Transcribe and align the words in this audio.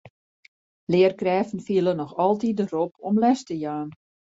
Learkrêften 0.91 1.59
fiele 1.67 1.93
noch 1.95 2.13
altyd 2.27 2.53
de 2.59 2.65
rop 2.73 2.91
om 3.07 3.15
les 3.23 3.39
te 3.47 3.55
jaan. 3.63 3.89